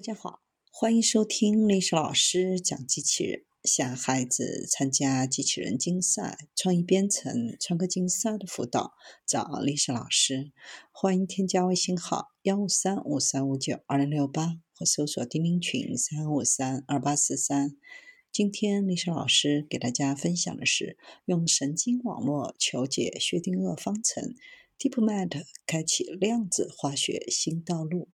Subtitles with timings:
[0.00, 0.40] 大家好，
[0.72, 3.44] 欢迎收听历史老师讲机器人。
[3.64, 8.94] 想孩子参加机器人竞赛、创意编程、创客竞赛的辅导，
[9.26, 10.52] 找历史老师。
[10.90, 17.76] 欢迎添加微信号幺五三五三五九二零六八，或搜索钉钉群三五三二八四三。
[18.32, 20.96] 今天历史老师给大家分享的是
[21.26, 24.34] 用神经网络求解薛定谔方程
[24.78, 28.08] ，DeepMind 开启量子化学新道路。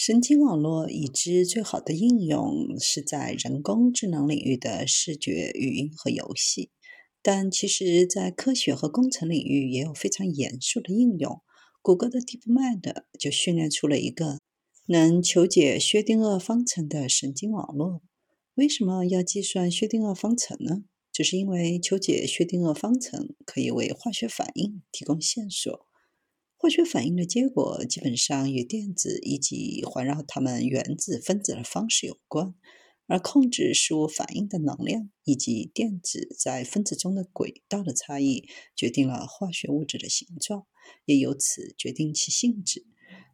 [0.00, 6.70] 神经网络已知最好的应用是在人工智能领域的视觉、语音和游戏，
[7.20, 11.42] 但其实，在科学和工程领域也有非常严肃的应用。
[11.82, 14.38] 谷歌的 DeepMind 就训练出了一个
[14.86, 18.00] 能求解薛定谔方程的神经网络。
[18.54, 20.84] 为什么要计算薛定谔方程呢？
[21.10, 25.87] 这是因为求解薛定谔方程可以为化学反应提供线索。
[26.60, 32.52] 化学反应的结果基本上与电子以及环绕它们原子分子的方式有关，
[33.06, 40.66] 而控制事物反应的能量以及电子在分子中的轨道的差异，决定了化学物质的形状，
[41.04, 42.84] 也由此决定其性质。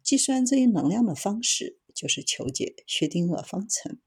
[0.03, 3.99] 计算这一能量的方式就是求解薛定谔方程。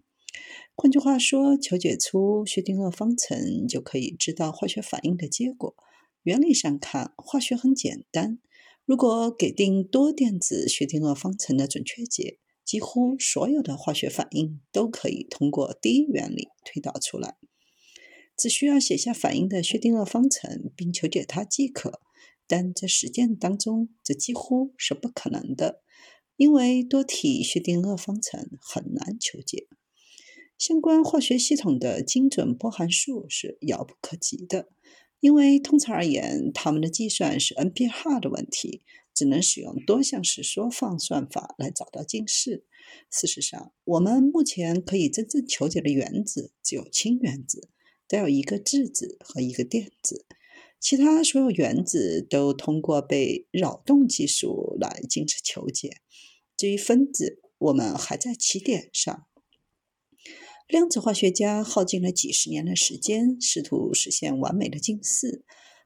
[0.76, 5.74] 换句话说，求解出薛定谔方程就可以知道化学反应的结果。
[6.22, 8.38] 原理上看，化学很简单。
[8.88, 17.36] 如果给定多电子薛定谔方程的准确解，几乎所有的化学反应都可以通过第一原理推导出来。
[18.34, 22.00] 只需要写下反应的薛定谔方程并求解它即可。
[22.46, 25.82] 但在实践当中，这几乎是不可能的，
[26.38, 29.66] 因为多体薛定谔方程很难求解。
[30.56, 34.70] 相关化学系统的精准波函数是遥不可及的。
[35.20, 38.82] 因为通常而言，他们的计算是 NPH 的问题，
[39.14, 42.64] 只能使用多项式缩放算法来找到近似。
[43.10, 47.68] 事实上，我们目前可以真正求解的原子只有氢原子，
[48.06, 50.24] 带有一个质子和一个电子，
[50.80, 55.98] 其他所有原子都通过被扰动技术来进行求解。
[56.56, 59.27] 至于分子，我们还在起点上。
[60.68, 65.42] 量子化学家耗尽了几十年的时间，试图实现完美的近似，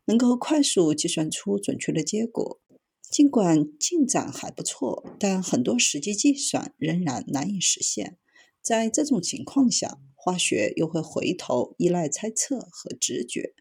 [0.06, 2.60] 能够快速计算出准确的结果。
[3.08, 8.18] 尽管进展还不错，但很多实际计算仍然难以实现。
[8.60, 13.54] 在这种情况下，化学又会回头依赖猜测和直觉。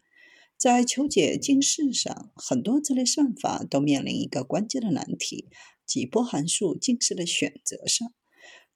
[0.58, 5.48] 在求解近似上，很多这类算法都面临一个关键的难题，
[5.86, 8.12] 即波函数近似的选择上。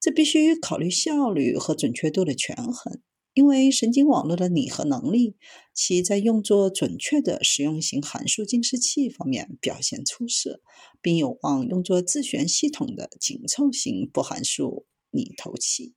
[0.00, 3.00] 这必须考虑效率和准确度的权衡，
[3.34, 5.36] 因为神经网络的拟合能力，
[5.74, 10.60] 其在用作准确的实用型函数近似器方面表现出色，
[11.02, 15.94] 并有望用作自旋系统的紧凑型波函数拟头器。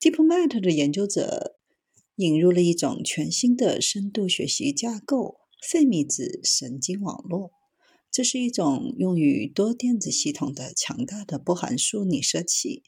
[0.00, 1.56] DeepMind 的研究者
[2.16, 7.52] 引入了一种全新的深度学习架构——费米子神经网络。
[8.10, 12.82] 这是一种用于多电子系统的强大的波函数拟设器。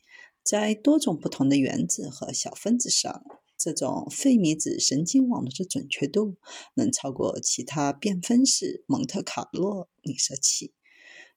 [0.45, 3.25] 在多种不同的原子和小分子上，
[3.57, 6.37] 这种费米子神经网络的准确度
[6.75, 10.75] 能超过其他变分式蒙特卡洛拟设器。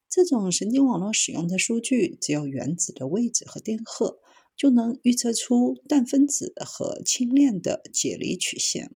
[0.09, 4.19] 这种神经网络使用的数据只有原子的位置和电荷，
[4.55, 8.95] 就能预测出氮分子和氢链的解离曲线。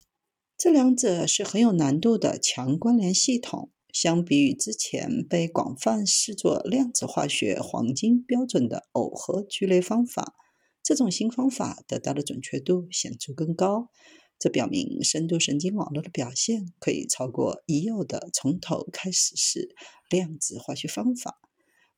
[0.58, 3.72] 这两者是很有难度的强关联系统。
[3.92, 10.36] 相比于之前被广泛视作量子化学黄金标准的耦合聚类方法，
[10.84, 13.90] 这种新方法得到的准确度显著更高。
[14.38, 19.76] 这表明深度神经网络的表现可以超过已有的从头开始式
[20.10, 21.42] 量子化学方法，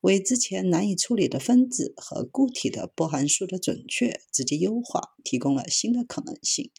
[0.00, 6.72] 为之前难以处理的分子和固体的波函数的准确直接优化提供了新的可能性。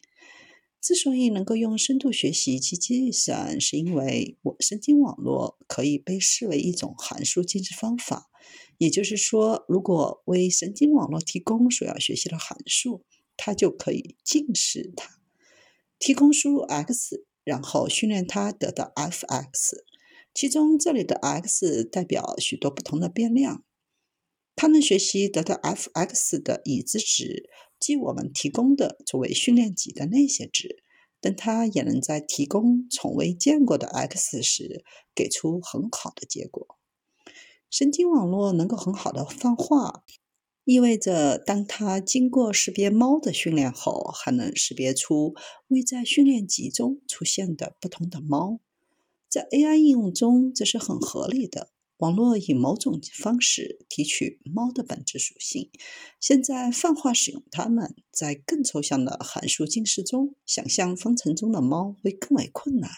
[0.84, 8.28] 之所以能够用深度学习去计算，是因为我神经网络可以被视为一种函数近似方法。
[8.76, 13.02] 也就是说，如果为神经网络提供所要学习的函数，
[13.34, 15.18] 它就可以近似它。
[15.98, 19.84] 提供输入 x，然后训练它得到 f(x)，
[20.34, 23.64] 其中这里的 x 代表许多不同的变量。
[24.56, 27.50] 它能学习得到 f(x) 的已知值。
[27.80, 30.82] 即我们提供的作为训练集的那些值，
[31.20, 34.82] 但它也能在提供从未见过的 x 时
[35.14, 36.78] 给出很好的结果。
[37.70, 40.04] 神经网络能够很好的泛化，
[40.64, 45.34] 意味着当它经过识别猫的训练后，还能识别出
[45.66, 48.60] 未在训练集中出现的不同的猫。
[49.28, 51.73] 在 AI 应用中，这是很合理的。
[51.98, 55.70] 网络以某种方式提取猫的本质属性。
[56.20, 62.90] 现在泛化使用它们，在更抽象的函数近似中，想象方程中的猫会更为困难。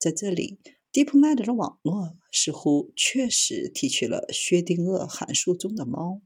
[0.00, 0.58] 在这里
[0.92, 6.20] ，DeepMind 的网络似乎确实提取了薛定谔函数中的猫。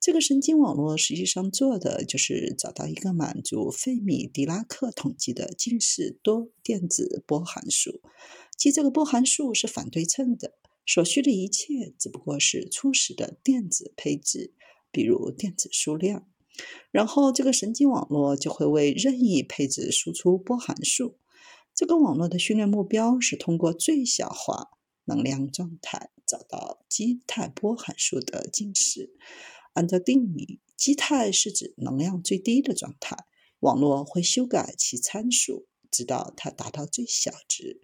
[0.00, 8.00] 这个神经网络实际上做的就是找到一个满足费米狄拉克统计的近似多电子波函数，
[8.56, 10.54] 即这个波函数是反对称的。
[10.88, 14.54] 所需的一切只不过是初始的电子配置，
[14.90, 16.26] 比如电子数量，
[16.90, 21.18] 然后这个神经网络就会为任意配置输出波函数。
[21.74, 24.70] 这个网络的训练目标是通过最小化
[25.04, 29.14] 能量状态找到基态波函数的近似。
[29.74, 33.26] 按照定义，基态是指能量最低的状态。
[33.60, 37.82] 网络会修改其参数，直到它达到最小值。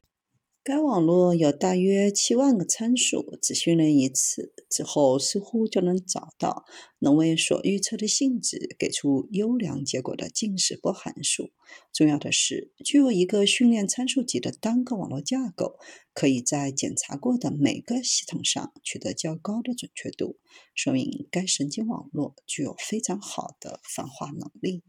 [0.66, 6.64] 该网络有大约七万个参数，只训练一次之后，似乎就能找到
[7.00, 11.50] 能为所预测的性质给出优良结果的近似波函数。
[11.92, 15.78] 重要的是，具有一个训练参数集的单个网络架构，
[16.14, 20.38] 可以在检查过的每个系统上取得较高的准确度，
[20.74, 24.82] 说明该神经网络具有非常好的泛化能力。